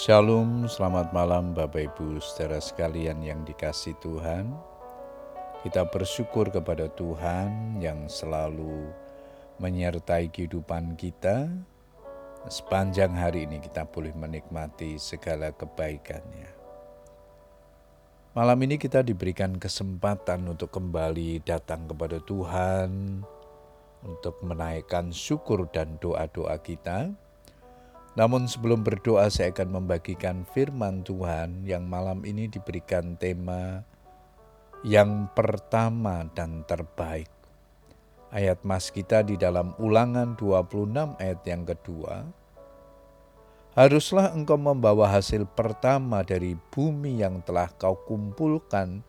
Shalom, 0.00 0.64
selamat 0.64 1.12
malam 1.12 1.52
Bapak 1.52 1.92
Ibu 1.92 2.24
saudara 2.24 2.56
sekalian 2.56 3.20
yang 3.20 3.44
dikasih 3.44 3.92
Tuhan. 4.00 4.48
Kita 5.60 5.92
bersyukur 5.92 6.48
kepada 6.48 6.88
Tuhan 6.88 7.76
yang 7.84 8.08
selalu 8.08 8.88
menyertai 9.60 10.32
kehidupan 10.32 10.96
kita. 10.96 11.52
Sepanjang 12.48 13.12
hari 13.12 13.44
ini 13.44 13.60
kita 13.60 13.84
boleh 13.84 14.16
menikmati 14.16 14.96
segala 14.96 15.52
kebaikannya. 15.52 16.48
Malam 18.32 18.56
ini 18.64 18.80
kita 18.80 19.04
diberikan 19.04 19.60
kesempatan 19.60 20.48
untuk 20.48 20.72
kembali 20.72 21.44
datang 21.44 21.84
kepada 21.84 22.24
Tuhan, 22.24 23.20
untuk 24.08 24.40
menaikkan 24.48 25.12
syukur 25.12 25.68
dan 25.68 26.00
doa-doa 26.00 26.56
kita 26.64 27.12
namun 28.18 28.50
sebelum 28.50 28.82
berdoa 28.82 29.30
saya 29.30 29.54
akan 29.54 29.82
membagikan 29.82 30.42
firman 30.50 31.06
Tuhan 31.06 31.62
yang 31.62 31.86
malam 31.86 32.26
ini 32.26 32.50
diberikan 32.50 33.14
tema 33.14 33.86
yang 34.82 35.28
pertama 35.36 36.26
dan 36.32 36.64
terbaik. 36.64 37.28
Ayat 38.30 38.62
mas 38.62 38.94
kita 38.94 39.26
di 39.26 39.34
dalam 39.34 39.74
ulangan 39.82 40.38
26 40.38 41.18
ayat 41.18 41.40
yang 41.46 41.62
kedua. 41.66 42.26
Haruslah 43.74 44.34
engkau 44.34 44.58
membawa 44.58 45.06
hasil 45.06 45.46
pertama 45.46 46.26
dari 46.26 46.58
bumi 46.74 47.22
yang 47.22 47.38
telah 47.46 47.70
kau 47.78 47.94
kumpulkan 48.02 49.06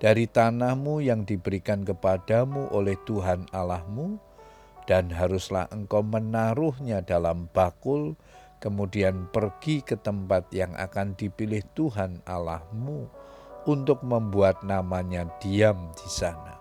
dari 0.00 0.24
tanahmu 0.30 1.04
yang 1.04 1.26
diberikan 1.28 1.84
kepadamu 1.84 2.70
oleh 2.72 2.96
Tuhan 3.04 3.50
Allahmu, 3.52 4.16
dan 4.88 5.12
haruslah 5.12 5.68
engkau 5.68 6.00
menaruhnya 6.00 7.04
dalam 7.04 7.52
bakul 7.52 8.16
kemudian 8.58 9.28
pergi 9.28 9.84
ke 9.84 10.00
tempat 10.00 10.48
yang 10.50 10.72
akan 10.74 11.12
dipilih 11.12 11.60
Tuhan 11.76 12.24
Allahmu 12.24 13.06
untuk 13.68 14.00
membuat 14.00 14.64
namanya 14.64 15.28
diam 15.44 15.92
di 15.92 16.08
sana. 16.08 16.56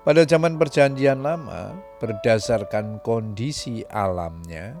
Pada 0.00 0.26
zaman 0.26 0.56
Perjanjian 0.58 1.22
Lama, 1.22 1.76
berdasarkan 2.02 2.98
kondisi 3.04 3.86
alamnya, 3.86 4.74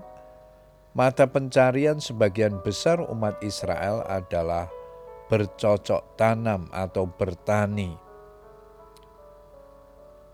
mata 0.96 1.28
pencarian 1.28 2.02
sebagian 2.02 2.58
besar 2.64 2.98
umat 3.04 3.38
Israel 3.44 4.02
adalah 4.08 4.66
bercocok 5.30 6.18
tanam 6.18 6.66
atau 6.74 7.06
bertani 7.06 8.09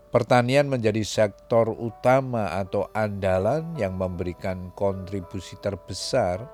Pertanian 0.07 0.71
menjadi 0.71 1.03
sektor 1.03 1.67
utama 1.67 2.55
atau 2.55 2.87
andalan 2.95 3.75
yang 3.75 3.99
memberikan 3.99 4.71
kontribusi 4.71 5.59
terbesar 5.59 6.47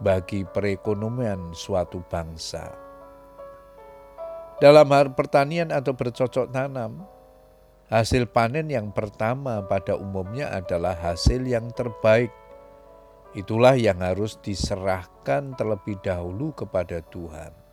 bagi 0.00 0.48
perekonomian 0.48 1.52
suatu 1.52 2.00
bangsa. 2.08 2.72
Dalam 4.56 4.88
hal 4.96 5.12
pertanian 5.12 5.68
atau 5.68 5.92
bercocok 5.92 6.48
tanam, 6.48 7.04
hasil 7.92 8.32
panen 8.32 8.72
yang 8.72 8.88
pertama 8.88 9.60
pada 9.60 9.92
umumnya 9.92 10.48
adalah 10.56 10.96
hasil 10.96 11.44
yang 11.44 11.68
terbaik. 11.76 12.32
Itulah 13.36 13.76
yang 13.76 14.00
harus 14.00 14.40
diserahkan 14.40 15.52
terlebih 15.60 16.00
dahulu 16.00 16.56
kepada 16.56 17.04
Tuhan. 17.12 17.65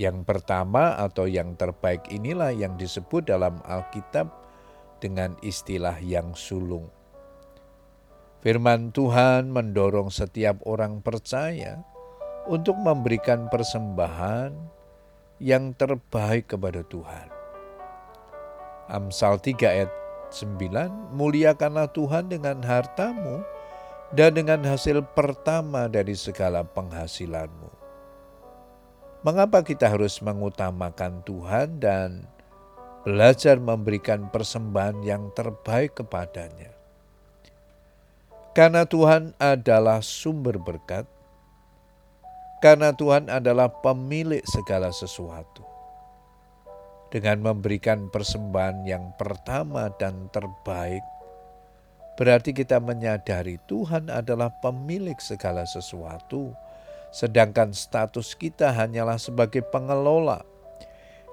Yang 0.00 0.24
pertama 0.24 0.96
atau 0.96 1.28
yang 1.28 1.60
terbaik 1.60 2.08
inilah 2.08 2.56
yang 2.56 2.80
disebut 2.80 3.28
dalam 3.28 3.60
Alkitab 3.68 4.32
dengan 4.96 5.36
istilah 5.44 6.00
yang 6.00 6.32
sulung. 6.32 6.88
Firman 8.40 8.96
Tuhan 8.96 9.52
mendorong 9.52 10.08
setiap 10.08 10.64
orang 10.64 11.04
percaya 11.04 11.84
untuk 12.48 12.80
memberikan 12.80 13.52
persembahan 13.52 14.56
yang 15.36 15.76
terbaik 15.76 16.48
kepada 16.48 16.80
Tuhan. 16.80 17.28
Amsal 18.88 19.36
3 19.36 19.52
ayat 19.68 19.92
9, 20.32 21.12
Muliakanlah 21.12 21.92
Tuhan 21.92 22.32
dengan 22.32 22.64
hartamu 22.64 23.44
dan 24.16 24.32
dengan 24.32 24.64
hasil 24.64 25.04
pertama 25.12 25.92
dari 25.92 26.16
segala 26.16 26.64
penghasilanmu 26.64 27.69
Mengapa 29.20 29.60
kita 29.60 29.92
harus 29.92 30.24
mengutamakan 30.24 31.20
Tuhan 31.28 31.76
dan 31.76 32.24
belajar 33.04 33.60
memberikan 33.60 34.32
persembahan 34.32 35.04
yang 35.04 35.28
terbaik 35.36 35.92
kepadanya? 36.00 36.72
Karena 38.56 38.88
Tuhan 38.88 39.36
adalah 39.36 40.00
sumber 40.00 40.56
berkat, 40.56 41.04
karena 42.64 42.96
Tuhan 42.96 43.28
adalah 43.28 43.68
pemilik 43.68 44.40
segala 44.48 44.88
sesuatu. 44.88 45.68
Dengan 47.12 47.44
memberikan 47.44 48.08
persembahan 48.08 48.88
yang 48.88 49.12
pertama 49.20 49.92
dan 50.00 50.32
terbaik, 50.32 51.04
berarti 52.16 52.56
kita 52.56 52.80
menyadari 52.80 53.60
Tuhan 53.68 54.08
adalah 54.08 54.48
pemilik 54.64 55.20
segala 55.20 55.68
sesuatu 55.68 56.56
sedangkan 57.10 57.74
status 57.74 58.38
kita 58.38 58.70
hanyalah 58.70 59.18
sebagai 59.18 59.66
pengelola, 59.66 60.46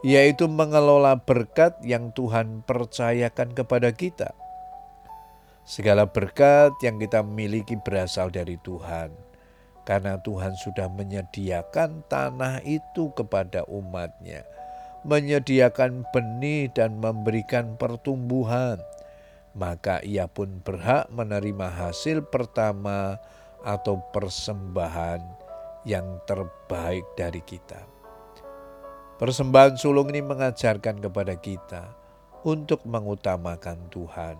yaitu 0.02 0.50
mengelola 0.50 1.18
berkat 1.22 1.78
yang 1.86 2.10
Tuhan 2.14 2.66
percayakan 2.66 3.54
kepada 3.54 3.94
kita. 3.94 4.34
Segala 5.68 6.08
berkat 6.10 6.74
yang 6.82 6.98
kita 6.98 7.22
miliki 7.22 7.78
berasal 7.78 8.34
dari 8.34 8.58
Tuhan, 8.66 9.14
karena 9.86 10.18
Tuhan 10.24 10.58
sudah 10.58 10.90
menyediakan 10.90 12.08
tanah 12.08 12.64
itu 12.66 13.14
kepada 13.14 13.68
umatnya, 13.68 14.48
menyediakan 15.06 16.08
benih 16.10 16.72
dan 16.72 16.98
memberikan 16.98 17.76
pertumbuhan, 17.76 18.80
maka 19.54 20.00
ia 20.08 20.26
pun 20.26 20.64
berhak 20.64 21.12
menerima 21.12 21.68
hasil 21.68 22.26
pertama 22.32 23.20
atau 23.66 24.00
persembahan 24.16 25.47
yang 25.88 26.20
terbaik 26.28 27.08
dari 27.16 27.40
kita. 27.40 27.88
Persembahan 29.18 29.80
sulung 29.80 30.12
ini 30.12 30.20
mengajarkan 30.20 31.00
kepada 31.00 31.40
kita 31.40 31.96
untuk 32.44 32.84
mengutamakan 32.84 33.88
Tuhan, 33.90 34.36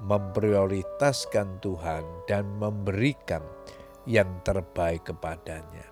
memprioritaskan 0.00 1.60
Tuhan, 1.60 2.06
dan 2.30 2.46
memberikan 2.56 3.42
yang 4.08 4.30
terbaik 4.46 5.04
kepadanya. 5.04 5.84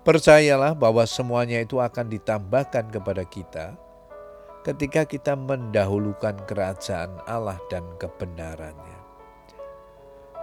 Percayalah 0.00 0.72
bahwa 0.72 1.04
semuanya 1.04 1.60
itu 1.60 1.76
akan 1.76 2.08
ditambahkan 2.08 2.88
kepada 2.88 3.20
kita 3.28 3.76
ketika 4.64 5.04
kita 5.04 5.36
mendahulukan 5.36 6.40
kerajaan 6.48 7.20
Allah 7.28 7.60
dan 7.68 7.84
kebenarannya. 8.00 8.99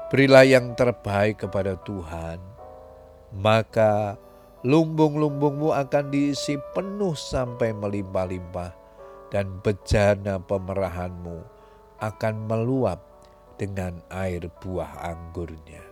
Berilah 0.07 0.47
yang 0.47 0.71
terbaik 0.71 1.43
kepada 1.43 1.75
Tuhan, 1.83 2.39
maka 3.35 4.15
lumbung-lumbungmu 4.63 5.75
akan 5.75 6.15
diisi 6.15 6.55
penuh 6.71 7.11
sampai 7.11 7.75
melimpah-limpah, 7.75 8.71
dan 9.27 9.59
bejana 9.59 10.39
pemerahanmu 10.39 11.43
akan 11.99 12.35
meluap 12.47 13.03
dengan 13.59 13.99
air 14.07 14.47
buah 14.63 15.11
anggurnya. 15.11 15.83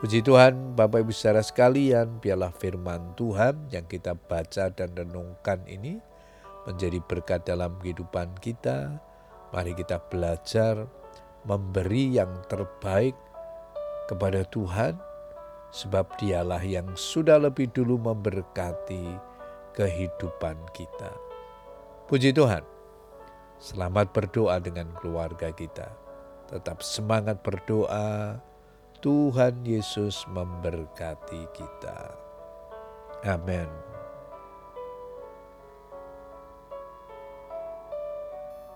Puji 0.00 0.24
Tuhan, 0.24 0.72
Bapak 0.72 1.04
Ibu 1.04 1.12
saudara 1.12 1.44
sekalian, 1.44 2.16
biarlah 2.16 2.50
firman 2.56 3.12
Tuhan 3.12 3.68
yang 3.68 3.84
kita 3.92 4.16
baca 4.16 4.72
dan 4.72 4.88
renungkan 4.96 5.60
ini 5.68 6.00
menjadi 6.64 6.96
berkat 7.04 7.44
dalam 7.44 7.76
kehidupan 7.76 8.40
kita. 8.40 8.96
Mari 9.52 9.76
kita 9.76 10.00
belajar 10.08 10.88
memberi 11.46 12.18
yang 12.18 12.30
terbaik 12.46 13.14
kepada 14.06 14.46
Tuhan, 14.50 14.98
sebab 15.72 16.06
Dialah 16.20 16.62
yang 16.62 16.86
sudah 16.94 17.40
lebih 17.40 17.70
dulu 17.72 17.98
memberkati 17.98 19.16
kehidupan 19.72 20.56
kita. 20.76 21.10
Puji 22.06 22.36
Tuhan, 22.36 22.60
selamat 23.56 24.12
berdoa 24.12 24.60
dengan 24.60 24.92
keluarga 25.00 25.48
kita. 25.48 25.88
Tetap 26.52 26.84
semangat 26.84 27.40
berdoa. 27.40 28.36
Tuhan 29.02 29.66
Yesus 29.66 30.22
memberkati 30.30 31.42
kita. 31.50 32.14
Amin. 33.26 33.66